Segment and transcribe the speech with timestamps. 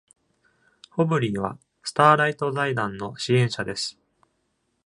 [0.89, 3.99] ホブリーはスターライト財団の支援者です。